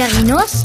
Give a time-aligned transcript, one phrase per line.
[0.00, 0.64] Figarinos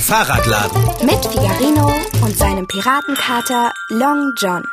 [0.00, 0.82] Fahrradladen.
[1.04, 1.92] mit Figarino
[2.22, 4.64] und seinem Piratenkater Long John.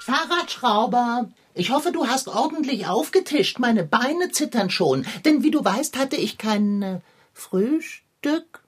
[0.00, 3.60] Fahrradschrauber, ich hoffe, du hast ordentlich aufgetischt.
[3.60, 7.00] Meine Beine zittern schon, denn wie du weißt, hatte ich kein äh,
[7.32, 8.64] Frühstück.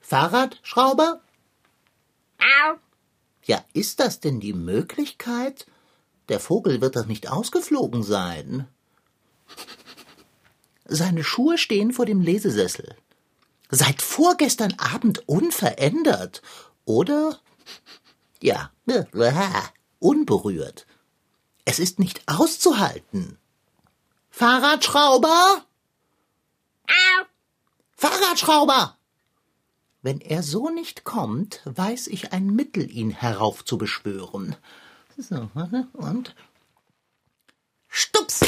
[0.00, 1.20] Fahrradschrauber?
[3.44, 5.66] Ja, ist das denn die Möglichkeit?
[6.30, 8.66] Der Vogel wird doch nicht ausgeflogen sein.
[10.88, 12.96] Seine Schuhe stehen vor dem Lesesessel.
[13.70, 16.42] Seit vorgestern Abend unverändert.
[16.86, 17.38] Oder?
[18.40, 18.72] Ja,
[19.98, 20.86] unberührt.
[21.66, 23.36] Es ist nicht auszuhalten.
[24.30, 25.64] Fahrradschrauber?
[27.92, 28.96] Fahrradschrauber!
[30.00, 34.56] Wenn er so nicht kommt, weiß ich ein Mittel, ihn heraufzubeschwören.
[35.18, 35.50] So,
[35.92, 36.34] und.
[37.88, 38.40] Stups!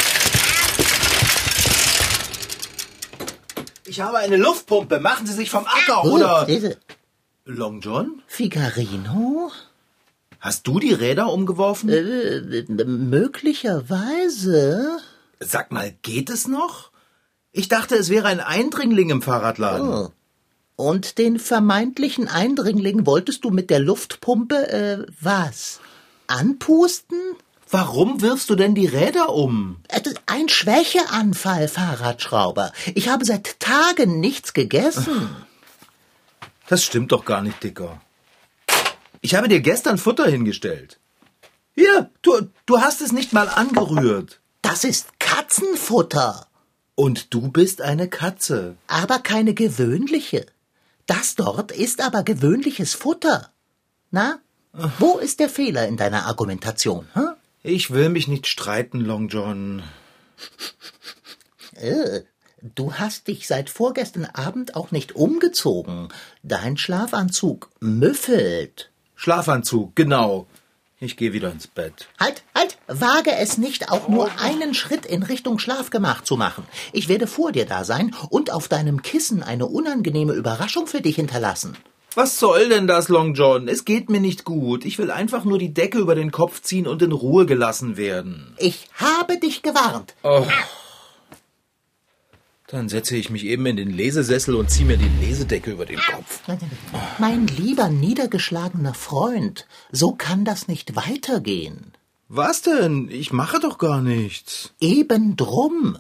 [3.91, 5.01] Ich habe eine Luftpumpe.
[5.01, 6.45] Machen Sie sich vom Acker, oder?
[6.47, 6.77] Lese.
[7.45, 8.23] Long John?
[8.29, 9.51] Figarino?
[10.39, 11.89] Hast du die Räder umgeworfen?
[11.89, 14.99] Äh, möglicherweise.
[15.41, 16.93] Sag mal, geht es noch?
[17.51, 19.89] Ich dachte, es wäre ein Eindringling im Fahrradladen.
[19.89, 20.13] Oh.
[20.77, 25.81] Und den vermeintlichen Eindringling wolltest du mit der Luftpumpe, äh, was?
[26.29, 27.19] Anpusten?
[27.71, 29.77] Warum wirfst du denn die Räder um?
[30.27, 32.73] Ein Schwächeanfall, Fahrradschrauber.
[32.95, 35.29] Ich habe seit Tagen nichts gegessen.
[36.69, 38.01] Das stimmt doch gar nicht, Dicker.
[39.21, 40.99] Ich habe dir gestern Futter hingestellt.
[41.75, 44.41] Hier, du, du hast es nicht mal angerührt.
[44.63, 46.47] Das ist Katzenfutter,
[46.97, 48.77] Und du bist eine Katze.
[48.89, 50.47] aber keine gewöhnliche.
[51.07, 53.51] Das dort ist aber gewöhnliches Futter.
[54.11, 54.39] Na,
[54.99, 57.07] wo ist der Fehler in deiner Argumentation?
[57.15, 57.30] Hm?
[57.63, 59.83] Ich will mich nicht streiten, Long John.
[61.75, 62.23] Äh,
[62.63, 66.09] du hast dich seit vorgestern Abend auch nicht umgezogen.
[66.43, 68.91] Dein Schlafanzug müffelt.
[69.15, 70.47] Schlafanzug, genau.
[71.01, 72.09] Ich gehe wieder ins Bett.
[72.19, 72.79] Halt, halt!
[72.87, 76.67] Wage es nicht, auch nur einen Schritt in Richtung Schlafgemach zu machen.
[76.93, 81.17] Ich werde vor dir da sein und auf deinem Kissen eine unangenehme Überraschung für dich
[81.17, 81.77] hinterlassen.
[82.15, 83.69] Was soll denn das, Long John?
[83.69, 84.85] Es geht mir nicht gut.
[84.85, 88.55] Ich will einfach nur die Decke über den Kopf ziehen und in Ruhe gelassen werden.
[88.59, 90.15] Ich habe dich gewarnt.
[92.67, 95.99] Dann setze ich mich eben in den Lesesessel und ziehe mir die Lesedecke über den
[95.99, 96.41] Kopf.
[97.19, 101.93] Mein lieber niedergeschlagener Freund, so kann das nicht weitergehen.
[102.29, 103.09] Was denn?
[103.11, 104.73] Ich mache doch gar nichts.
[104.81, 105.99] Eben drum.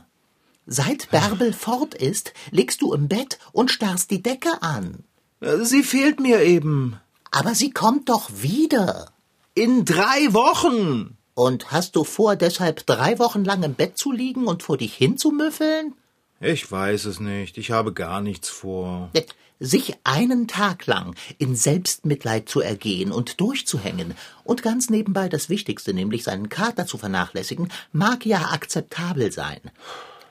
[0.64, 5.02] Seit Bärbel fort ist, liegst du im Bett und starrst die Decke an.
[5.40, 6.96] Sie fehlt mir eben.
[7.30, 9.10] Aber sie kommt doch wieder.
[9.54, 11.16] In drei Wochen.
[11.34, 14.94] Und hast du vor, deshalb drei Wochen lang im Bett zu liegen und vor dich
[14.94, 15.94] hinzumüffeln?
[16.40, 17.56] Ich weiß es nicht.
[17.56, 19.10] Ich habe gar nichts vor.
[19.58, 25.92] Sich einen Tag lang in Selbstmitleid zu ergehen und durchzuhängen und ganz nebenbei das Wichtigste,
[25.92, 29.60] nämlich seinen Kater zu vernachlässigen, mag ja akzeptabel sein.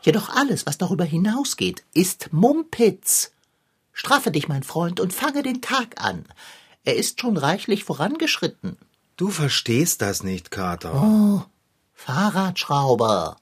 [0.01, 3.31] Jedoch alles, was darüber hinausgeht, ist Mumpitz.
[3.99, 6.23] Straffe dich, mein Freund, und fange den Tag an.
[6.85, 8.77] Er ist schon reichlich vorangeschritten.
[9.17, 11.45] Du verstehst das nicht, Kater.
[11.95, 13.35] Fahrradschrauber.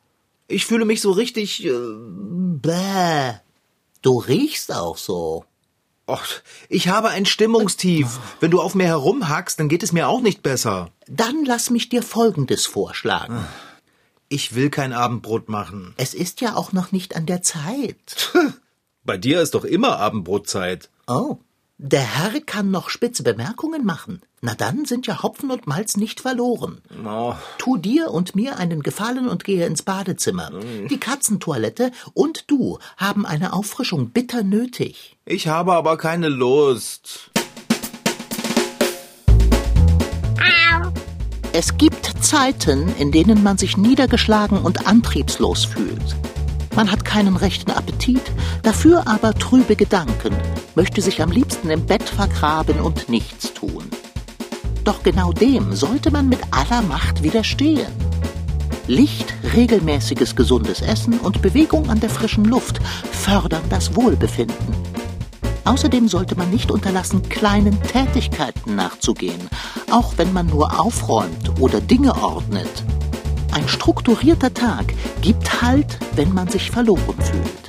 [0.48, 1.64] Ich fühle mich so richtig.
[1.64, 3.34] Äh, Bäh.
[4.02, 5.46] Du riechst auch so.
[6.08, 8.20] och, ich habe ein Stimmungstief.
[8.40, 10.90] Wenn du auf mir herumhackst, dann geht es mir auch nicht besser.
[11.06, 13.46] Dann lass mich dir Folgendes vorschlagen.
[14.28, 15.94] Ich will kein Abendbrot machen.
[15.98, 18.34] Es ist ja auch noch nicht an der Zeit.
[19.08, 20.90] Bei dir ist doch immer Abendbrotzeit.
[21.08, 21.38] Oh,
[21.78, 24.22] der Herr kann noch spitze Bemerkungen machen.
[24.42, 26.82] Na dann sind ja Hopfen und Malz nicht verloren.
[27.06, 30.52] Oh, Tu dir und mir einen Gefallen und gehe ins Badezimmer.
[30.90, 35.16] Die Katzentoilette und du haben eine Auffrischung bitter nötig.
[35.24, 37.32] ich habe aber keine Lust.
[41.54, 46.16] Es gibt Zeiten, in denen man sich niedergeschlagen und antriebslos fühlt.
[46.78, 48.22] Man hat keinen rechten Appetit,
[48.62, 50.36] dafür aber trübe Gedanken,
[50.76, 53.90] möchte sich am liebsten im Bett vergraben und nichts tun.
[54.84, 57.92] Doch genau dem sollte man mit aller Macht widerstehen.
[58.86, 62.80] Licht, regelmäßiges gesundes Essen und Bewegung an der frischen Luft
[63.12, 64.76] fördern das Wohlbefinden.
[65.66, 69.50] Außerdem sollte man nicht unterlassen, kleinen Tätigkeiten nachzugehen,
[69.90, 72.84] auch wenn man nur aufräumt oder Dinge ordnet.
[73.58, 74.94] Ein strukturierter Tag
[75.24, 77.64] gibt Halt, wenn man sich verloren fühlt.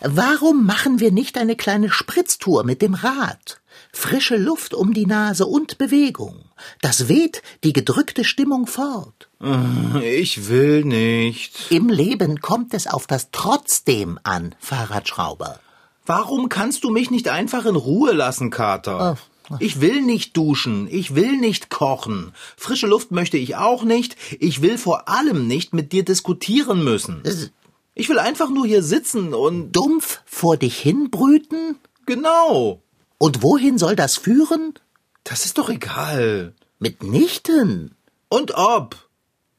[0.00, 3.60] Warum machen wir nicht eine kleine Spritztour mit dem Rad?
[3.92, 6.46] Frische Luft um die Nase und Bewegung.
[6.80, 9.28] Das weht die gedrückte Stimmung fort.
[10.02, 11.70] Ich will nicht.
[11.70, 15.60] Im Leben kommt es auf das Trotzdem an, Fahrradschrauber.
[16.06, 19.18] Warum kannst du mich nicht einfach in Ruhe lassen, Kater?
[19.58, 22.32] Ich will nicht duschen, ich will nicht kochen.
[22.56, 24.16] Frische Luft möchte ich auch nicht.
[24.38, 27.22] Ich will vor allem nicht mit dir diskutieren müssen.
[27.94, 29.72] Ich will einfach nur hier sitzen und.
[29.72, 31.76] Dumpf vor dich hinbrüten?
[32.06, 32.82] Genau.
[33.18, 34.74] Und wohin soll das führen?
[35.24, 36.54] Das ist doch egal.
[36.78, 37.94] Mitnichten.
[38.28, 38.96] Und ob.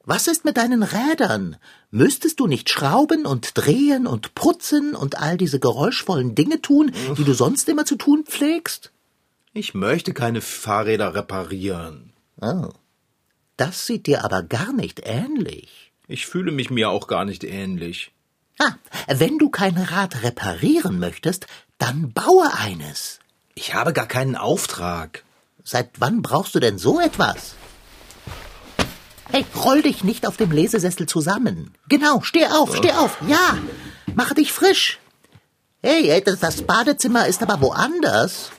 [0.04, 1.56] Was ist mit deinen Rädern?
[1.90, 7.24] Müsstest du nicht schrauben und drehen und putzen und all diese geräuschvollen Dinge tun, die
[7.24, 8.91] du sonst immer zu tun pflegst?
[9.54, 12.14] Ich möchte keine Fahrräder reparieren.
[12.40, 12.70] Oh.
[13.58, 15.92] Das sieht dir aber gar nicht ähnlich.
[16.08, 18.12] Ich fühle mich mir auch gar nicht ähnlich.
[18.58, 18.72] Ah,
[19.08, 21.46] wenn du kein Rad reparieren möchtest,
[21.76, 23.18] dann baue eines.
[23.54, 25.22] Ich habe gar keinen Auftrag.
[25.64, 27.54] Seit wann brauchst du denn so etwas?
[29.30, 31.74] Hey, roll dich nicht auf dem Lesesessel zusammen.
[31.88, 33.18] Genau, steh auf, steh auf.
[33.28, 33.58] Ja,
[34.14, 34.98] mache dich frisch.
[35.82, 38.50] Hey, das Badezimmer ist aber woanders.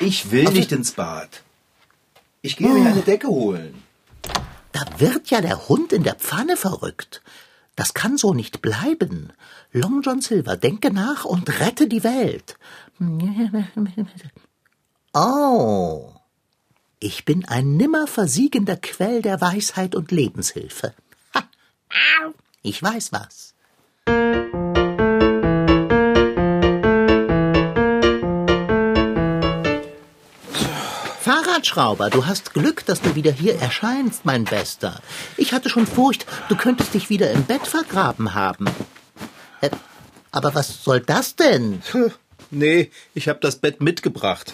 [0.00, 1.42] Ich will nicht ins Bad.
[2.40, 3.82] Ich gehe mir eine Decke holen.
[4.72, 7.20] Da wird ja der Hund in der Pfanne verrückt.
[7.76, 9.32] Das kann so nicht bleiben.
[9.72, 12.56] Long John Silver, denke nach und rette die Welt.
[15.12, 16.12] Oh.
[17.00, 20.94] Ich bin ein nimmer versiegender Quell der Weisheit und Lebenshilfe.
[21.34, 21.42] Ha.
[22.62, 23.54] Ich weiß was.
[31.50, 35.00] Fahrradschrauber, du hast Glück, dass du wieder hier erscheinst, mein Bester.
[35.36, 38.66] Ich hatte schon Furcht, du könntest dich wieder im Bett vergraben haben.
[39.60, 39.70] Äh,
[40.30, 41.82] Aber was soll das denn?
[42.52, 44.52] Nee, ich habe das Bett mitgebracht.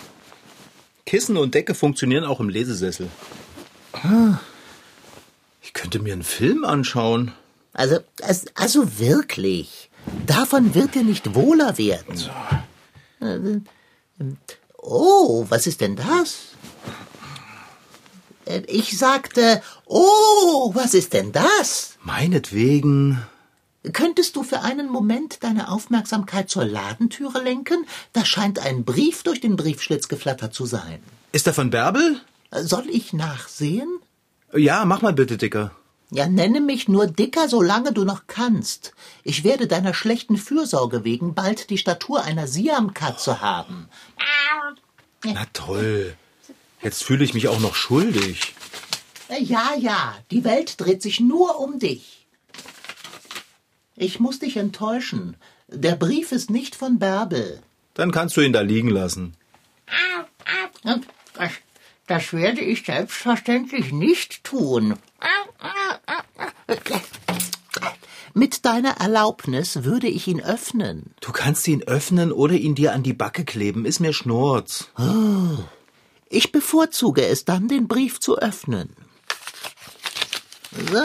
[1.04, 3.08] Kissen und Decke funktionieren auch im Lesesessel.
[5.62, 7.32] Ich könnte mir einen Film anschauen.
[7.75, 7.98] Also,
[8.54, 9.90] also wirklich.
[10.26, 12.25] Davon wird dir nicht wohler werden.
[13.20, 13.60] Äh,
[14.88, 16.52] Oh, was ist denn das?
[18.46, 21.96] Äh, Ich sagte, oh, was ist denn das?
[22.02, 23.22] Meinetwegen.
[23.93, 27.87] Könntest du für einen Moment deine Aufmerksamkeit zur Ladentüre lenken?
[28.12, 30.98] Da scheint ein Brief durch den Briefschlitz geflattert zu sein.
[31.32, 32.20] Ist er von Bärbel?
[32.50, 33.88] Soll ich nachsehen?
[34.54, 35.70] Ja, mach mal bitte, Dicker.
[36.10, 38.93] Ja, nenne mich nur Dicker, solange du noch kannst.
[39.25, 43.88] Ich werde deiner schlechten Fürsorge wegen bald die Statur einer Siamkatze haben.
[45.25, 46.14] Na toll.
[46.87, 48.55] Jetzt fühle ich mich auch noch schuldig.
[49.41, 52.29] Ja, ja, die Welt dreht sich nur um dich.
[53.97, 55.37] Ich muss dich enttäuschen.
[55.67, 57.61] Der Brief ist nicht von Bärbel.
[57.94, 59.35] Dann kannst du ihn da liegen lassen.
[60.85, 61.50] Das,
[62.06, 64.94] das werde ich selbstverständlich nicht tun.
[68.32, 71.15] Mit deiner Erlaubnis würde ich ihn öffnen.
[71.21, 74.89] Du kannst ihn öffnen oder ihn dir an die Backe kleben, ist mir Schnurz.
[76.28, 78.90] Ich bevorzuge es dann, den Brief zu öffnen.
[80.90, 81.02] So.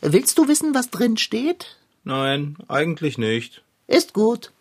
[0.00, 1.76] Willst du wissen, was drin steht?
[2.04, 3.62] Nein, eigentlich nicht.
[3.86, 4.52] Ist gut.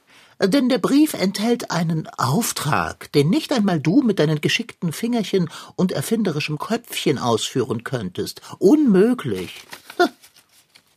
[0.41, 5.91] Denn der Brief enthält einen Auftrag, den nicht einmal du mit deinen geschickten Fingerchen und
[5.91, 8.41] erfinderischem Köpfchen ausführen könntest.
[8.57, 9.63] Unmöglich.
[9.97, 10.09] Ha.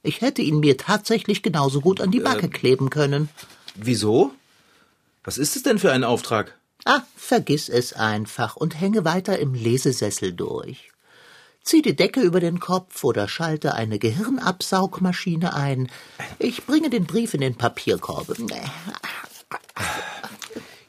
[0.05, 3.29] Ich hätte ihn mir tatsächlich genauso gut an die Backe kleben können.
[3.75, 4.33] Wieso?
[5.25, 6.59] Was ist es denn für ein Auftrag?
[6.85, 10.91] Ah, vergiss es einfach und hänge weiter im Lesesessel durch.
[11.63, 15.91] Zieh die Decke über den Kopf oder schalte eine Gehirnabsaugmaschine ein.
[16.41, 18.37] Ich bringe den Brief in den Papierkorb.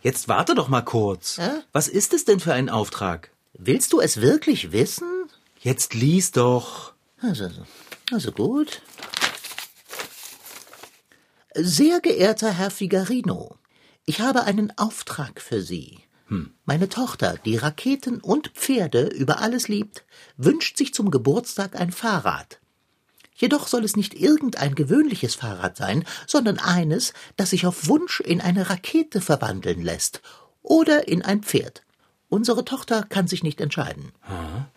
[0.02, 1.38] Jetzt warte doch mal kurz.
[1.38, 1.62] Äh?
[1.72, 3.30] Was ist es denn für ein Auftrag?
[3.54, 5.30] Willst du es wirklich wissen?
[5.60, 6.94] Jetzt lies doch.
[7.22, 7.50] Also,
[8.12, 8.82] also gut.
[11.54, 13.56] Sehr geehrter Herr Figarino,
[14.06, 16.00] ich habe einen Auftrag für Sie.
[16.66, 20.04] Meine Tochter, die Raketen und Pferde über alles liebt,
[20.38, 22.60] wünscht sich zum Geburtstag ein Fahrrad.
[23.36, 28.42] Jedoch soll es nicht irgendein gewöhnliches Fahrrad sein, sondern eines, das sich auf Wunsch in
[28.42, 30.22] eine Rakete verwandeln lässt
[30.62, 31.84] oder in ein Pferd.
[32.30, 34.12] Unsere Tochter kann sich nicht entscheiden.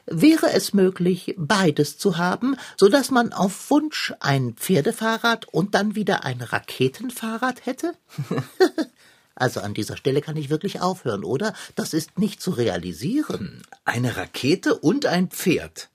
[0.05, 5.95] Wäre es möglich, beides zu haben, so dass man auf Wunsch ein Pferdefahrrad und dann
[5.95, 7.95] wieder ein Raketenfahrrad hätte?
[9.37, 11.55] also an dieser Stelle kann ich wirklich aufhören, oder?
[11.77, 13.63] Das ist nicht zu realisieren.
[13.85, 15.91] Eine Rakete und ein Pferd.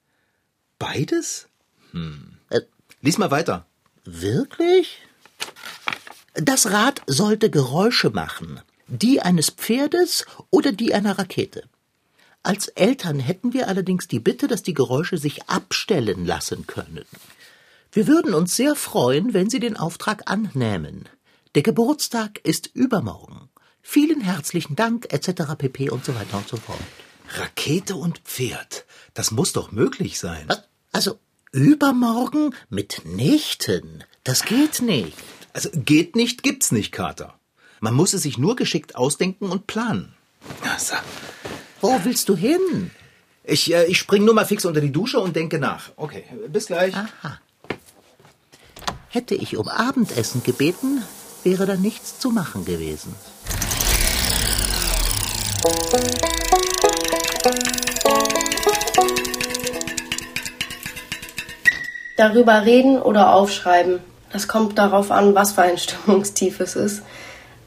[0.80, 1.48] Beides?
[2.50, 2.62] Äh,
[3.02, 3.66] Lies mal weiter.
[4.06, 5.00] wirklich?
[6.36, 11.64] Das Rad sollte Geräusche machen, die eines Pferdes oder die einer Rakete.
[12.44, 17.06] Als Eltern hätten wir allerdings die Bitte, dass die Geräusche sich abstellen lassen können.
[17.92, 21.10] Wir würden uns sehr freuen, wenn Sie den Auftrag annähmen.
[21.56, 23.50] Der Geburtstag ist übermorgen.
[23.82, 25.56] Vielen herzlichen Dank, etc.
[25.58, 25.90] pp.
[25.90, 26.80] und so weiter und so fort.
[27.36, 28.86] Rakete und Pferd.
[29.14, 30.48] Das muss doch möglich sein.
[30.94, 31.20] Also,
[31.52, 34.06] übermorgen mitnichten.
[34.24, 35.18] Das geht nicht.
[35.52, 37.38] Also, geht nicht, gibt's nicht, Kater.
[37.82, 40.14] Man muss es sich nur geschickt ausdenken und planen.
[40.62, 40.96] Also,
[41.82, 42.92] wo willst du hin?
[43.44, 45.92] Ich, äh, ich spring nur mal fix unter die Dusche und denke nach.
[45.98, 46.96] Okay, bis gleich.
[46.96, 47.40] Aha.
[49.10, 51.04] Hätte ich um Abendessen gebeten,
[51.44, 53.16] wäre da nichts zu machen gewesen.
[62.18, 64.00] Darüber reden oder aufschreiben.
[64.32, 67.04] Das kommt darauf an, was für ein Stimmungstief es ist.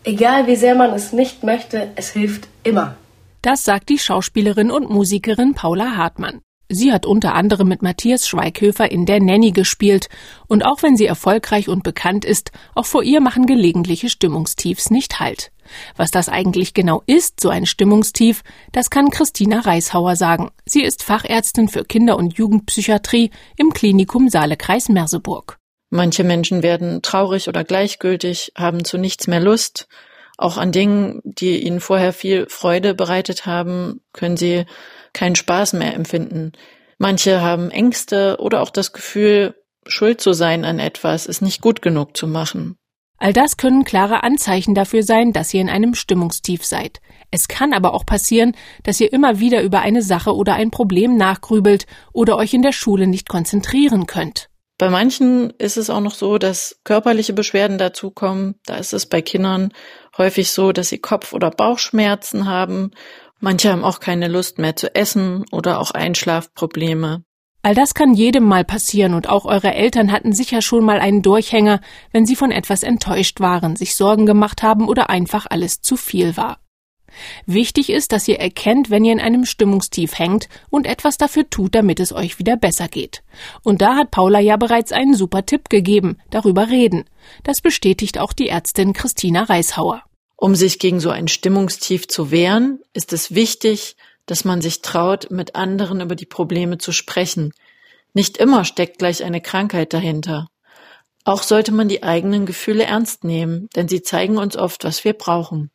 [0.04, 2.97] Egal wie sehr man es nicht möchte, es hilft immer.
[3.43, 6.40] Das sagt die Schauspielerin und Musikerin Paula Hartmann.
[6.75, 10.09] Sie hat unter anderem mit Matthias Schweighöfer in Der Nanny gespielt.
[10.49, 15.21] Und auch wenn sie erfolgreich und bekannt ist, auch vor ihr machen gelegentliche Stimmungstiefs nicht
[15.21, 15.52] Halt.
[15.97, 20.50] Was das eigentlich genau ist, so ein Stimmungstief, das kann Christina Reishauer sagen.
[20.66, 25.59] Sie ist Fachärztin für Kinder- und Jugendpsychiatrie im Klinikum Saalekreis Merseburg.
[25.90, 29.87] Manche Menschen werden traurig oder gleichgültig, haben zu nichts mehr Lust.
[30.37, 34.64] Auch an Dingen, die ihnen vorher viel Freude bereitet haben, können sie
[35.14, 36.52] keinen Spaß mehr empfinden.
[36.99, 39.54] Manche haben Ängste oder auch das Gefühl,
[39.87, 42.76] schuld zu sein an etwas, es nicht gut genug zu machen.
[43.18, 47.00] All das können klare Anzeichen dafür sein, dass ihr in einem Stimmungstief seid.
[47.30, 51.16] Es kann aber auch passieren, dass ihr immer wieder über eine Sache oder ein Problem
[51.16, 54.50] nachgrübelt oder euch in der Schule nicht konzentrieren könnt.
[54.76, 58.56] Bei manchen ist es auch noch so, dass körperliche Beschwerden dazukommen.
[58.66, 59.73] Da ist es bei Kindern
[60.18, 62.90] häufig so, dass sie Kopf- oder Bauchschmerzen haben.
[63.45, 67.25] Manche haben auch keine Lust mehr zu essen oder auch Einschlafprobleme.
[67.61, 71.21] All das kann jedem mal passieren und auch eure Eltern hatten sicher schon mal einen
[71.21, 75.99] Durchhänger, wenn sie von etwas enttäuscht waren, sich Sorgen gemacht haben oder einfach alles zu
[75.99, 76.59] viel war.
[77.45, 81.75] Wichtig ist, dass ihr erkennt, wenn ihr in einem Stimmungstief hängt und etwas dafür tut,
[81.75, 83.25] damit es euch wieder besser geht.
[83.63, 87.05] Und da hat Paula ja bereits einen super Tipp gegeben, darüber reden.
[87.43, 90.03] Das bestätigt auch die Ärztin Christina Reishauer.
[90.37, 95.31] Um sich gegen so ein Stimmungstief zu wehren, ist es wichtig, dass man sich traut,
[95.31, 97.53] mit anderen über die Probleme zu sprechen.
[98.14, 100.49] Nicht immer steckt gleich eine Krankheit dahinter.
[101.25, 105.14] Auch sollte man die eigenen Gefühle ernst nehmen, denn sie zeigen uns oft, was wir
[105.14, 105.71] brauchen.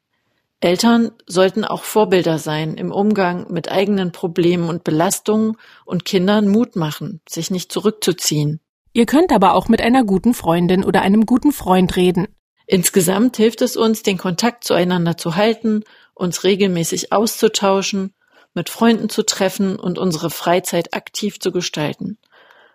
[0.61, 6.75] Eltern sollten auch Vorbilder sein im Umgang mit eigenen Problemen und Belastungen und Kindern Mut
[6.75, 8.59] machen, sich nicht zurückzuziehen.
[8.91, 12.27] Ihr könnt aber auch mit einer guten Freundin oder einem guten Freund reden.
[12.71, 15.83] Insgesamt hilft es uns, den Kontakt zueinander zu halten,
[16.13, 18.13] uns regelmäßig auszutauschen
[18.53, 22.19] mit Freunden zu treffen und unsere Freizeit aktiv zu gestalten.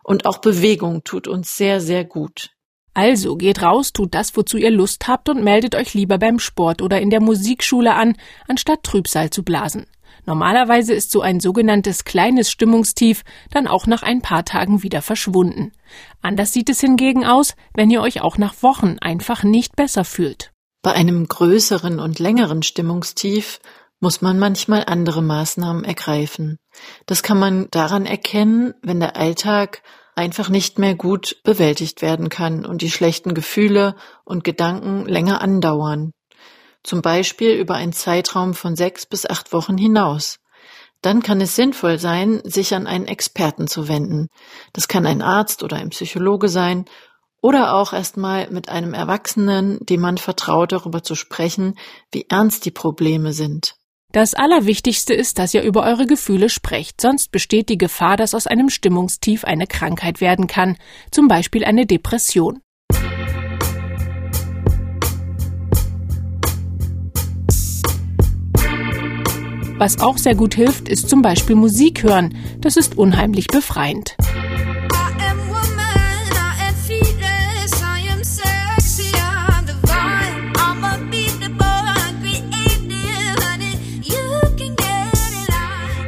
[0.02, 2.50] Und auch Bewegung tut uns sehr, sehr gut.
[2.92, 6.82] Also geht raus, tut das, wozu ihr Lust habt und meldet euch lieber beim Sport
[6.82, 8.16] oder in der Musikschule an,
[8.48, 9.86] anstatt Trübsal zu blasen.
[10.26, 15.72] Normalerweise ist so ein sogenanntes kleines Stimmungstief dann auch nach ein paar Tagen wieder verschwunden.
[16.22, 20.52] Anders sieht es hingegen aus, wenn ihr euch auch nach Wochen einfach nicht besser fühlt.
[20.82, 23.60] Bei einem größeren und längeren Stimmungstief
[24.00, 26.58] muss man manchmal andere Maßnahmen ergreifen.
[27.06, 29.82] Das kann man daran erkennen, wenn der Alltag
[30.14, 36.12] einfach nicht mehr gut bewältigt werden kann und die schlechten Gefühle und Gedanken länger andauern.
[36.84, 40.38] Zum Beispiel über einen Zeitraum von sechs bis acht Wochen hinaus.
[41.02, 44.28] Dann kann es sinnvoll sein, sich an einen Experten zu wenden.
[44.72, 46.84] Das kann ein Arzt oder ein Psychologe sein
[47.42, 51.74] oder auch erstmal mit einem Erwachsenen, dem man vertraut, darüber zu sprechen,
[52.10, 53.74] wie ernst die Probleme sind.
[54.12, 58.46] Das Allerwichtigste ist, dass ihr über eure Gefühle sprecht, sonst besteht die Gefahr, dass aus
[58.46, 60.78] einem Stimmungstief eine Krankheit werden kann,
[61.10, 62.60] zum Beispiel eine Depression.
[69.76, 72.36] Was auch sehr gut hilft, ist zum Beispiel Musik hören.
[72.60, 74.16] Das ist unheimlich befreiend.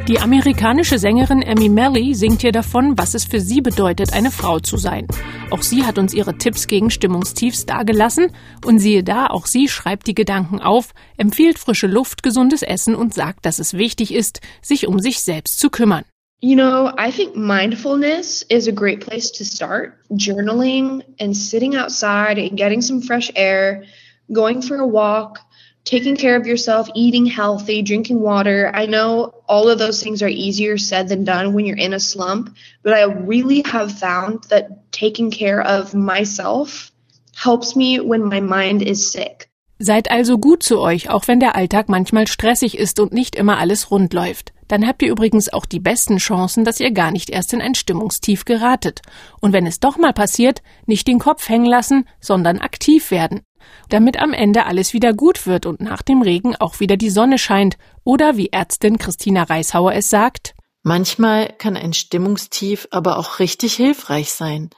[0.07, 4.61] Die amerikanische Sängerin Emmy Melly singt hier davon, was es für sie bedeutet, eine Frau
[4.61, 5.05] zu sein.
[5.51, 8.31] Auch sie hat uns ihre Tipps gegen Stimmungstiefs dargelassen
[8.65, 13.13] und siehe da, auch sie schreibt die Gedanken auf, empfiehlt frische Luft, gesundes Essen und
[13.13, 16.05] sagt, dass es wichtig ist, sich um sich selbst zu kümmern.
[16.39, 19.91] You know, I think mindfulness is a great place to start.
[20.09, 23.83] Journaling and sitting outside and getting some fresh air
[24.31, 25.39] going for a walk,
[25.87, 28.69] taking care of yourself, eating healthy, drinking water.
[28.73, 31.99] I know all of those things are easier said than done when you're in a
[31.99, 36.91] slump, but I really have found that taking care of myself
[37.35, 39.49] helps me when my mind is sick.
[39.79, 43.57] Seid also gut zu euch, auch wenn der Alltag manchmal stressig ist und nicht immer
[43.57, 44.51] alles rund läuft.
[44.67, 47.75] Dann habt ihr übrigens auch die besten Chancen, dass ihr gar nicht erst in ein
[47.75, 49.01] Stimmungstief geratet.
[49.39, 53.41] Und wenn es doch mal passiert, nicht den Kopf hängen lassen, sondern aktiv werden.
[53.89, 57.37] Damit am Ende alles wieder gut wird und nach dem Regen auch wieder die Sonne
[57.37, 57.77] scheint.
[58.03, 64.31] Oder wie Ärztin Christina Reishauer es sagt, Manchmal kann ein Stimmungstief aber auch richtig hilfreich
[64.31, 64.69] sein.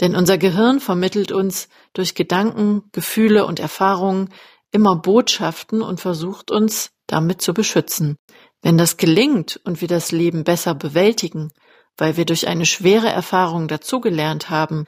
[0.00, 4.28] Denn unser Gehirn vermittelt uns durch Gedanken, Gefühle und Erfahrungen
[4.70, 8.16] immer Botschaften und versucht uns damit zu beschützen.
[8.62, 11.50] Wenn das gelingt und wir das Leben besser bewältigen,
[11.96, 14.84] weil wir durch eine schwere Erfahrung dazugelernt haben,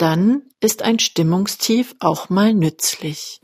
[0.00, 3.40] dann ist ein Stimmungstief auch mal nützlich.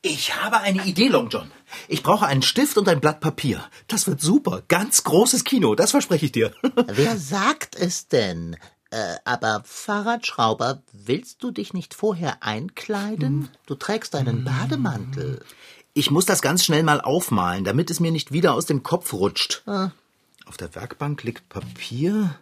[0.00, 1.50] Ich habe eine Idee, Long John.
[1.86, 3.64] Ich brauche einen Stift und ein Blatt Papier.
[3.88, 4.62] Das wird super.
[4.68, 6.54] Ganz großes Kino, das verspreche ich dir.
[6.86, 8.56] Wer sagt es denn?
[8.90, 13.50] Äh, aber Fahrradschrauber, willst du dich nicht vorher einkleiden?
[13.66, 15.44] Du trägst einen Bademantel.
[15.92, 19.12] Ich muss das ganz schnell mal aufmalen, damit es mir nicht wieder aus dem Kopf
[19.12, 19.62] rutscht.
[20.46, 22.38] Auf der Werkbank liegt Papier.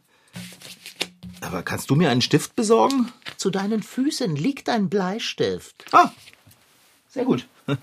[1.41, 3.13] Aber kannst du mir einen Stift besorgen?
[3.37, 5.85] Zu deinen Füßen liegt ein Bleistift.
[5.93, 6.11] Ah,
[7.09, 7.47] sehr gut.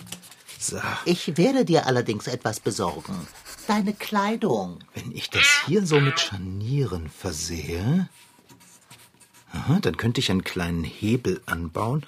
[0.60, 3.27] So, Ich werde dir allerdings etwas besorgen.
[3.67, 4.79] Deine Kleidung.
[4.93, 8.07] wenn ich das hier so mit Scharnieren versehe,
[9.51, 12.05] aha, dann könnte ich einen kleinen Hebel anbauen.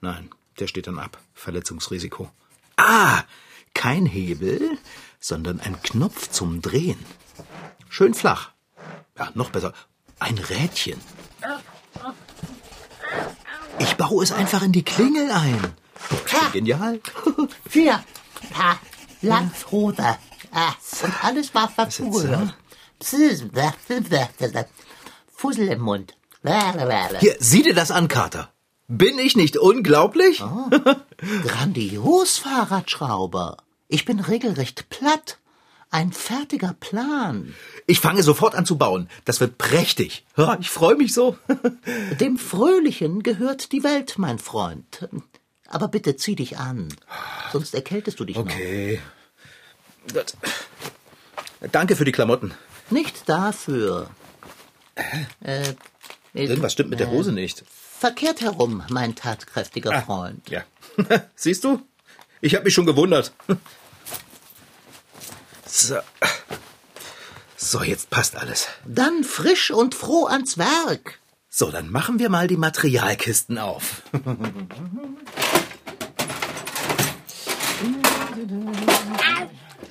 [0.00, 0.30] Nein,
[0.60, 1.18] der steht dann ab.
[1.34, 2.30] Verletzungsrisiko.
[2.76, 3.24] Ah,
[3.74, 4.78] kein Hebel,
[5.18, 7.04] sondern ein Knopf zum Drehen.
[7.88, 8.52] Schön flach.
[9.18, 9.74] Ja, noch besser.
[10.18, 11.00] Ein Rädchen.
[13.78, 15.74] Ich baue es einfach in die Klingel ein.
[16.52, 17.00] Genial.
[17.68, 18.02] Vier.
[18.54, 18.78] Ha,
[19.22, 20.18] Landshose.
[20.52, 22.28] Ah, und alles war verpult.
[25.34, 26.14] Fussel im Mund.
[27.20, 28.52] Hier, sieh dir das an, Kater.
[28.88, 30.42] Bin ich nicht unglaublich?
[31.44, 33.58] Grandios, Fahrradschrauber.
[33.88, 35.38] Ich bin regelrecht platt.
[35.90, 37.54] Ein fertiger Plan.
[37.86, 39.08] Ich fange sofort an zu bauen.
[39.24, 40.24] Das wird prächtig.
[40.60, 41.38] Ich freue mich so.
[42.20, 45.08] Dem Fröhlichen gehört die Welt, mein Freund.
[45.66, 46.88] Aber bitte zieh dich an,
[47.52, 49.00] sonst erkältest du dich Okay.
[50.12, 50.34] Gut.
[51.72, 52.48] Danke für die Klamotten.
[52.48, 52.56] noch.
[52.90, 54.08] Nicht dafür.
[55.42, 55.74] Äh, äh,
[56.44, 57.64] Irgendwas stimmt mit der Hose nicht.
[57.98, 60.48] Verkehrt herum, mein tatkräftiger Freund.
[60.48, 60.62] Ja.
[61.34, 61.82] Siehst du?
[62.40, 63.32] Ich habe mich schon gewundert.
[65.68, 65.98] So.
[67.56, 68.68] So, jetzt passt alles.
[68.86, 71.18] Dann frisch und froh ans Werk.
[71.50, 74.02] So, dann machen wir mal die Materialkisten auf.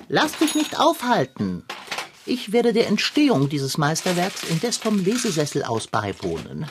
[0.08, 1.64] Lass dich nicht aufhalten.
[2.26, 6.66] Ich werde der Entstehung dieses Meisterwerks indes vom Lesesessel aus beiwohnen.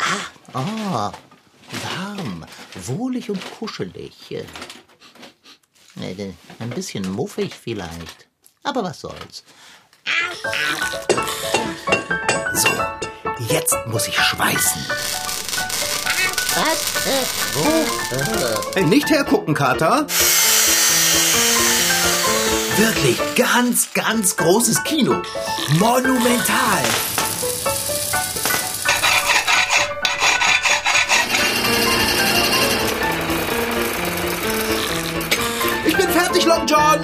[0.00, 1.12] Ah, oh,
[1.82, 4.44] warm, wohlig und kuschelig.
[6.00, 8.28] Ein bisschen muffig vielleicht.
[8.62, 9.44] Aber was soll's.
[12.54, 12.68] So,
[13.48, 14.82] jetzt muss ich schweißen.
[18.74, 18.84] Was?
[18.84, 20.06] Nicht hergucken, Kater.
[22.76, 25.22] Wirklich ganz, ganz großes Kino.
[25.78, 26.84] Monumental.
[36.78, 37.00] John.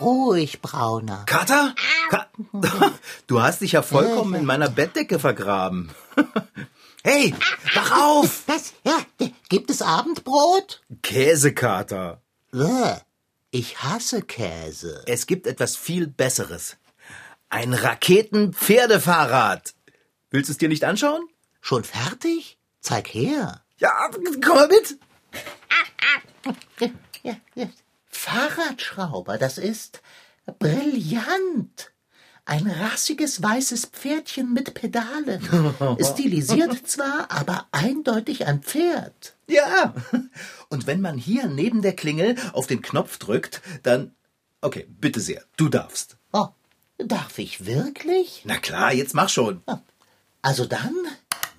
[0.00, 1.24] Ruhig, Brauner.
[1.26, 1.74] Kater?
[2.10, 2.26] Ka
[3.26, 5.90] du hast dich ja vollkommen in meiner Bettdecke vergraben.
[7.02, 7.34] Hey,
[7.74, 8.42] wach auf!
[8.46, 8.74] Was?
[8.84, 8.98] Ja,
[9.48, 10.82] gibt es Abendbrot?
[11.02, 12.20] Käsekater.
[12.52, 12.96] Äh,
[13.50, 15.02] Ich hasse Käse.
[15.06, 16.76] Es gibt etwas viel Besseres.
[17.48, 19.72] Ein Raketenpferdefahrrad.
[20.28, 21.26] Willst du es dir nicht anschauen?
[21.62, 22.58] Schon fertig?
[22.82, 23.62] Zeig her.
[23.78, 24.10] Ja,
[24.44, 24.98] komm mal mit.
[27.22, 27.66] Ja, ja.
[28.20, 30.02] Fahrradschrauber, das ist
[30.58, 31.90] brillant.
[32.44, 35.40] Ein rassiges weißes Pferdchen mit Pedalen.
[36.02, 39.36] Stilisiert zwar, aber eindeutig ein Pferd.
[39.48, 39.94] Ja.
[40.68, 44.14] Und wenn man hier neben der Klingel auf den Knopf drückt, dann...
[44.60, 46.18] Okay, bitte sehr, du darfst.
[46.34, 46.48] Oh,
[46.98, 48.42] darf ich wirklich?
[48.44, 49.62] Na klar, jetzt mach schon.
[50.42, 50.94] Also dann?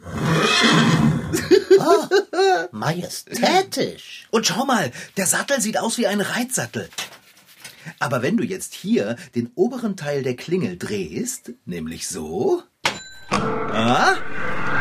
[1.84, 4.28] Oh, majestätisch.
[4.32, 6.90] Und schau mal, der Sattel sieht aus wie ein Reitsattel.
[8.00, 12.62] Aber wenn du jetzt hier den oberen Teil der Klingel drehst, nämlich so,
[13.32, 14.16] ah,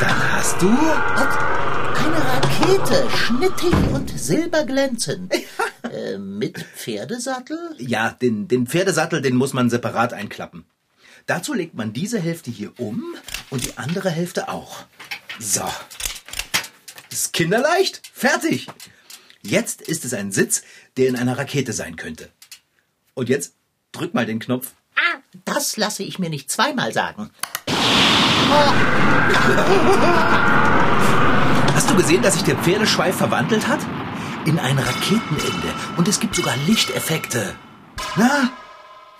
[0.00, 2.60] dann hast du Eine Rakete.
[2.60, 5.32] Rakete, schnittig und silberglänzend.
[5.82, 7.58] äh, mit Pferdesattel?
[7.78, 10.64] Ja, den, den Pferdesattel, den muss man separat einklappen.
[11.26, 13.02] Dazu legt man diese Hälfte hier um
[13.50, 14.84] und die andere Hälfte auch.
[15.38, 15.64] So.
[17.10, 18.02] Ist kinderleicht.
[18.12, 18.66] Fertig.
[19.42, 20.62] Jetzt ist es ein Sitz,
[20.96, 22.30] der in einer Rakete sein könnte.
[23.14, 23.54] Und jetzt
[23.92, 24.72] drück mal den Knopf.
[24.96, 27.30] Ah, das lasse ich mir nicht zweimal sagen.
[31.74, 33.80] Hast du gesehen, dass sich der Pferdeschweif verwandelt hat?
[34.46, 35.74] In ein Raketenende.
[35.96, 37.54] Und es gibt sogar Lichteffekte.
[38.16, 38.50] Na,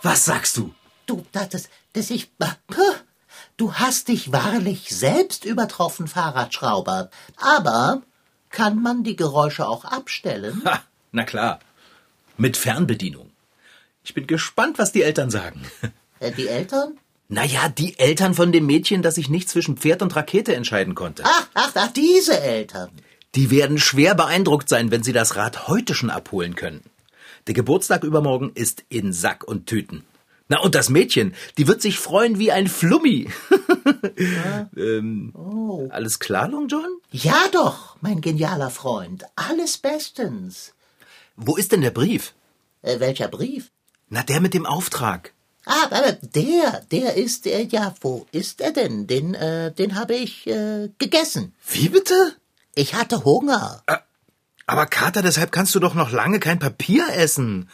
[0.03, 0.75] was sagst du?
[1.07, 2.31] Du, das, das, das ich.
[3.61, 7.11] Du hast dich wahrlich selbst übertroffen, Fahrradschrauber.
[7.37, 8.01] Aber
[8.49, 10.63] kann man die Geräusche auch abstellen?
[10.65, 11.61] Ha, na klar.
[12.39, 13.31] Mit Fernbedienung.
[14.03, 15.61] Ich bin gespannt, was die Eltern sagen.
[16.21, 16.99] Äh, die Eltern?
[17.29, 21.23] Naja, die Eltern von dem Mädchen, das sich nicht zwischen Pferd und Rakete entscheiden konnte.
[21.27, 22.91] Ach, ach, ach, diese Eltern.
[23.35, 26.83] Die werden schwer beeindruckt sein, wenn sie das Rad heute schon abholen können.
[27.47, 30.05] Der Geburtstag übermorgen ist in Sack und Tüten.
[30.51, 33.31] Na, und das Mädchen, die wird sich freuen wie ein Flummi.
[34.19, 34.69] Ja.
[34.77, 35.89] ähm, oh.
[35.91, 36.91] Alles klar, Long John?
[37.13, 39.25] Ja doch, mein genialer Freund.
[39.37, 40.73] Alles bestens.
[41.37, 42.35] Wo ist denn der Brief?
[42.83, 43.71] Äh, welcher Brief?
[44.09, 45.33] Na, der mit dem Auftrag.
[45.67, 49.07] Ah, der, der ist, äh, ja, wo ist er denn?
[49.07, 51.55] Den, äh, den habe ich äh, gegessen.
[51.69, 52.35] Wie bitte?
[52.75, 53.85] Ich hatte Hunger.
[53.87, 53.99] Äh,
[54.67, 57.69] aber Kater, deshalb kannst du doch noch lange kein Papier essen.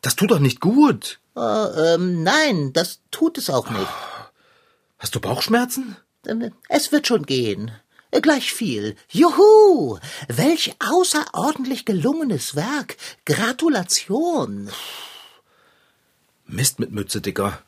[0.00, 1.19] Das tut doch nicht gut.
[1.36, 3.88] Äh, ähm, nein, das tut es auch nicht.
[4.98, 5.96] Hast du Bauchschmerzen?
[6.26, 7.70] Ähm, es wird schon gehen.
[8.10, 8.96] Äh, gleich viel.
[9.08, 9.98] Juhu!
[10.28, 12.96] Welch außerordentlich gelungenes Werk.
[13.24, 14.70] Gratulation.
[16.46, 17.62] Mist mit Mütze, Dicker.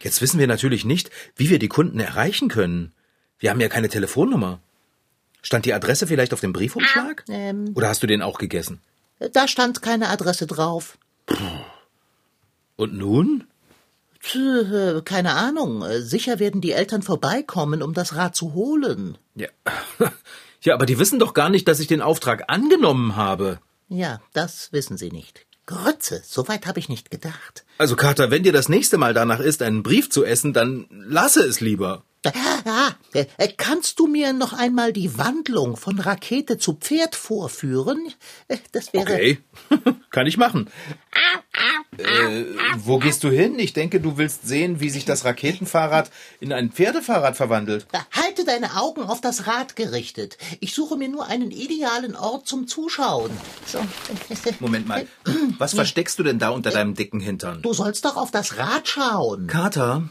[0.00, 2.92] Jetzt wissen wir natürlich nicht, wie wir die Kunden erreichen können.
[3.38, 4.58] Wir haben ja keine Telefonnummer.
[5.42, 7.24] Stand die Adresse vielleicht auf dem Briefumschlag?
[7.28, 8.80] Ähm, Oder hast du den auch gegessen?
[9.32, 10.96] Da stand keine Adresse drauf.
[12.80, 13.44] Und nun?
[15.04, 15.84] Keine Ahnung.
[15.98, 19.18] Sicher werden die Eltern vorbeikommen, um das Rad zu holen.
[19.34, 19.48] Ja.
[20.62, 23.60] Ja, aber die wissen doch gar nicht, dass ich den Auftrag angenommen habe.
[23.88, 25.46] Ja, das wissen sie nicht.
[25.64, 27.64] Grütze, so weit habe ich nicht gedacht.
[27.78, 31.42] Also, Kater, wenn dir das nächste Mal danach ist, einen Brief zu essen, dann lasse
[31.42, 32.02] es lieber.
[32.24, 32.92] Ah,
[33.56, 38.12] kannst du mir noch einmal die Wandlung von Rakete zu Pferd vorführen?
[38.48, 39.14] Äh, das wäre.
[39.14, 39.38] Okay,
[40.10, 40.68] kann ich machen.
[41.96, 42.44] Äh,
[42.76, 43.58] wo gehst du hin?
[43.58, 47.86] Ich denke, du willst sehen, wie sich das Raketenfahrrad in ein Pferdefahrrad verwandelt.
[48.12, 50.36] Halte deine Augen auf das Rad gerichtet.
[50.60, 53.30] Ich suche mir nur einen idealen Ort zum Zuschauen.
[53.64, 53.80] So.
[54.60, 55.06] Moment mal.
[55.58, 57.62] Was versteckst du denn da unter deinem dicken Hintern?
[57.62, 59.46] Du sollst doch auf das Rad schauen.
[59.46, 60.08] Kater,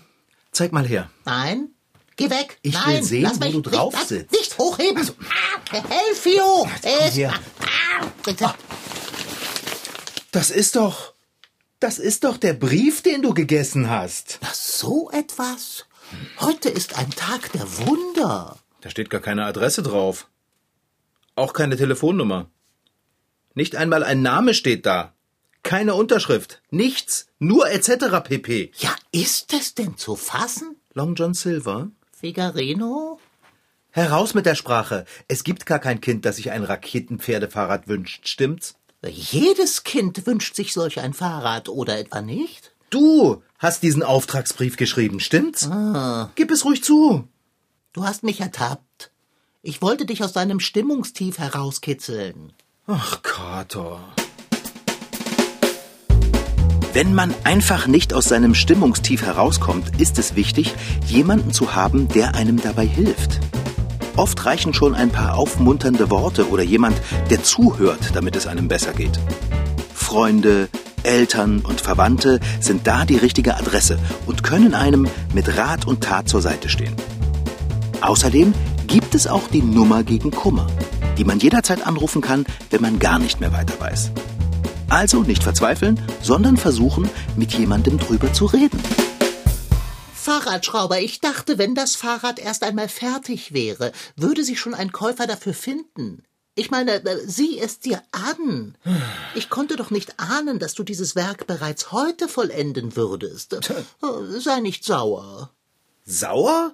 [0.52, 1.10] zeig mal her.
[1.26, 1.70] Nein,
[2.20, 2.60] Geh weg!
[2.64, 4.32] Ich Nein, will sehen, wo du drauf nicht, sitzt.
[4.34, 4.98] Nicht hochheben!
[4.98, 5.14] Also,
[5.72, 6.68] ah, Helfio!
[6.84, 8.56] Äh, ah,
[10.34, 11.14] das ist doch.
[11.80, 14.40] Das ist doch der Brief, den du gegessen hast.
[14.42, 15.86] Na, so etwas?
[16.42, 18.58] Heute ist ein Tag der Wunder.
[18.82, 20.28] Da steht gar keine Adresse drauf.
[21.36, 22.50] Auch keine Telefonnummer.
[23.54, 25.14] Nicht einmal ein Name steht da.
[25.64, 26.62] Keine Unterschrift.
[26.70, 27.28] Nichts.
[27.40, 28.22] Nur etc.
[28.26, 28.74] pp.
[28.78, 30.76] Ja, ist es denn zu fassen?
[30.94, 31.92] Long John Silver?
[32.20, 33.18] Figarino?
[33.92, 35.06] Heraus mit der Sprache.
[35.30, 38.76] Es gibt gar kein Kind, das sich ein Raketenpferdefahrrad wünscht, stimmt's?
[39.08, 42.74] Jedes Kind wünscht sich solch ein Fahrrad, oder etwa nicht?
[42.90, 45.70] Du hast diesen Auftragsbrief geschrieben, stimmt's?
[45.70, 46.30] Ah.
[46.36, 47.26] Gib es ruhig zu.
[47.94, 49.12] Du hast mich ertappt.
[49.62, 52.52] Ich wollte dich aus deinem Stimmungstief herauskitzeln.
[52.86, 54.02] Ach, Kater.
[56.92, 60.74] Wenn man einfach nicht aus seinem Stimmungstief herauskommt, ist es wichtig,
[61.06, 63.40] jemanden zu haben, der einem dabei hilft.
[64.16, 67.00] Oft reichen schon ein paar aufmunternde Worte oder jemand,
[67.30, 69.20] der zuhört, damit es einem besser geht.
[69.94, 70.68] Freunde,
[71.04, 76.28] Eltern und Verwandte sind da die richtige Adresse und können einem mit Rat und Tat
[76.28, 76.96] zur Seite stehen.
[78.02, 78.52] Außerdem
[78.88, 80.66] gibt es auch die Nummer gegen Kummer,
[81.20, 84.12] die man jederzeit anrufen kann, wenn man gar nicht mehr weiter weiß.
[84.90, 88.82] Also nicht verzweifeln, sondern versuchen, mit jemandem drüber zu reden.
[90.16, 95.28] Fahrradschrauber, ich dachte, wenn das Fahrrad erst einmal fertig wäre, würde sich schon ein Käufer
[95.28, 96.24] dafür finden.
[96.56, 98.76] Ich meine, äh, sieh es dir an.
[99.36, 103.54] Ich konnte doch nicht ahnen, dass du dieses Werk bereits heute vollenden würdest.
[103.54, 105.52] Äh, sei nicht sauer.
[106.06, 106.74] Sauer?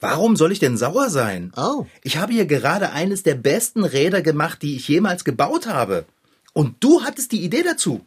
[0.00, 1.52] Warum soll ich denn sauer sein?
[1.56, 1.86] Oh.
[2.02, 6.04] Ich habe hier gerade eines der besten Räder gemacht, die ich jemals gebaut habe.
[6.54, 8.06] Und du hattest die Idee dazu.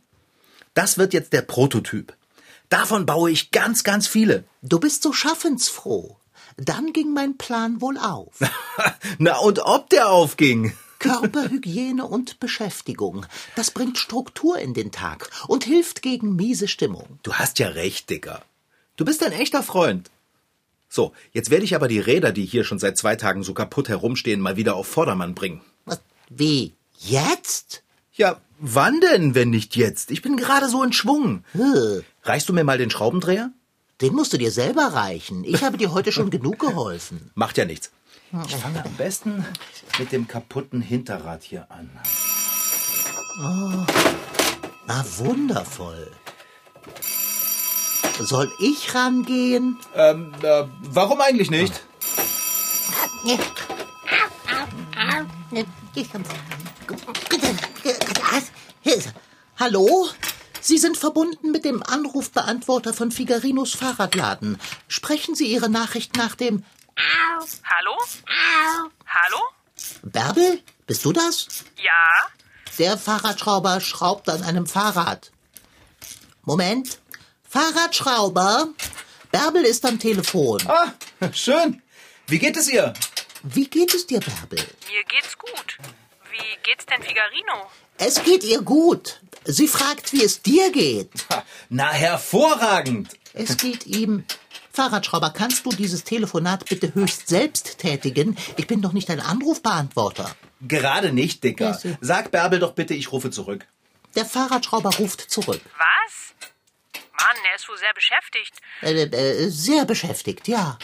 [0.74, 2.16] Das wird jetzt der Prototyp.
[2.70, 4.46] Davon baue ich ganz, ganz viele.
[4.64, 6.18] Du bist so schaffensfroh.
[6.58, 8.40] Dann ging mein Plan wohl auf.
[9.20, 10.74] Na, und ob der aufging?
[11.00, 13.26] Körperhygiene und Beschäftigung.
[13.56, 17.20] Das bringt Struktur in den Tag und hilft gegen miese Stimmung.
[17.24, 18.42] Du hast ja recht, Dicker.
[18.96, 20.10] Du bist ein echter Freund.
[20.90, 23.90] So, jetzt werde ich aber die Räder, die hier schon seit zwei Tagen so kaputt
[23.90, 25.62] herumstehen, mal wieder auf Vordermann bringen.
[25.86, 26.00] Was?
[26.30, 26.74] Wie?
[26.98, 27.84] Jetzt?
[28.18, 30.10] Ja, wann denn, wenn nicht jetzt?
[30.10, 31.44] Ich bin gerade so in Schwung.
[31.52, 32.02] Hm.
[32.24, 33.52] Reichst du mir mal den Schraubendreher?
[34.02, 35.44] Den musst du dir selber reichen.
[35.44, 37.32] Ich habe dir heute schon genug geholfen.
[37.36, 37.92] Macht ja nichts.
[38.48, 39.46] Ich fange am besten
[40.00, 41.90] mit dem kaputten Hinterrad hier an.
[43.40, 43.86] Oh,
[44.88, 46.12] na wundervoll.
[48.20, 49.78] Soll ich rangehen?
[49.96, 51.84] Ähm, äh, warum eigentlich nicht?
[59.60, 60.08] Hallo?
[60.62, 64.60] Sie sind verbunden mit dem Anrufbeantworter von Figarinos Fahrradladen.
[64.88, 66.64] Sprechen Sie Ihre Nachricht nach dem
[66.98, 67.98] Hallo?
[69.08, 69.42] Hallo?
[70.04, 70.62] Bärbel?
[70.86, 71.48] Bist du das?
[71.78, 72.28] Ja?
[72.80, 75.32] Der Fahrradschrauber schraubt an einem Fahrrad.
[76.44, 77.00] Moment.
[77.50, 78.70] Fahrradschrauber?
[79.32, 80.62] Bärbel ist am Telefon.
[80.68, 80.94] Ah,
[81.34, 81.82] schön.
[82.28, 82.94] Wie geht es ihr?
[83.44, 84.60] Wie geht es dir, Bärbel?
[84.60, 85.78] Mir geht's gut.
[86.38, 87.70] Wie geht's denn Figarino?
[87.98, 89.20] Es geht ihr gut.
[89.46, 91.10] Sie fragt, wie es dir geht.
[91.70, 93.18] Na, hervorragend.
[93.34, 94.26] Es geht ihm.
[94.72, 98.38] Fahrradschrauber, kannst du dieses Telefonat bitte höchst selbst tätigen?
[98.58, 100.36] Ich bin doch nicht ein Anrufbeantworter.
[100.62, 101.80] Gerade nicht, Dicker.
[101.84, 103.66] Ja, Sag Bärbel doch bitte, ich rufe zurück.
[104.16, 105.62] Der Fahrradschrauber ruft zurück.
[105.78, 106.34] Was?
[107.20, 108.54] Mann, er ist wohl sehr beschäftigt.
[108.82, 110.78] Äh, äh, sehr beschäftigt, ja.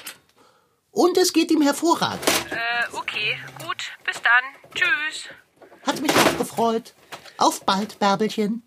[0.92, 2.28] Und es geht ihm hervorragend.
[2.52, 3.92] Äh, okay, gut.
[4.06, 4.72] Bis dann.
[4.74, 5.30] Tschüss.
[5.86, 6.94] Hat mich auch gefreut.
[7.38, 8.64] Auf bald, Bärbelchen.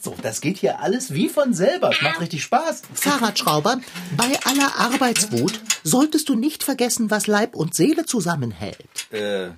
[0.00, 1.90] So, das geht hier alles wie von selber.
[2.00, 2.82] Macht richtig Spaß.
[2.94, 3.80] Fahrradschrauber,
[4.16, 9.10] bei aller Arbeitswut solltest du nicht vergessen, was Leib und Seele zusammenhält.
[9.10, 9.50] Äh,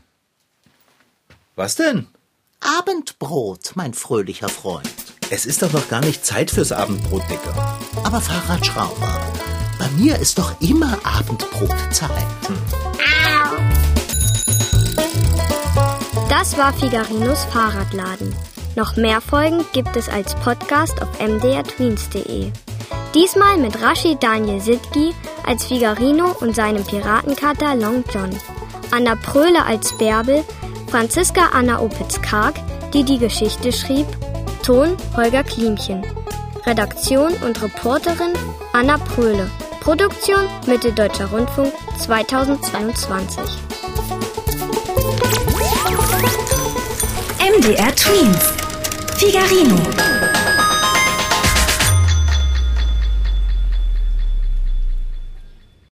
[1.55, 2.07] was denn?
[2.61, 4.89] Abendbrot, mein fröhlicher Freund.
[5.31, 7.79] Es ist doch noch gar nicht Zeit fürs Abendbrot, Dicker.
[8.05, 9.33] Aber Fahrradschrauber,
[9.79, 12.27] bei mir ist doch immer Abendbrotzeit.
[16.29, 18.37] Das war Figarinos Fahrradladen.
[18.77, 22.53] Noch mehr Folgen gibt es als Podcast auf mdrtweens.de.
[23.15, 25.15] Diesmal mit Rashid Daniel Sidki
[25.47, 28.29] als Figarino und seinem Piratenkater Long John.
[28.91, 30.45] Anna Pröhle als Bärbel,
[30.89, 32.57] Franziska Anna Opitz-Karg,
[32.93, 34.07] die die Geschichte schrieb,
[34.63, 36.05] Ton Holger Klimchen.
[36.67, 38.35] Redaktion und Reporterin
[38.75, 39.51] Anna Pröhle.
[39.81, 43.68] Produktion Mitteldeutscher Rundfunk 2022.
[47.59, 48.53] MDR Twins.
[49.19, 50.48] Figarino.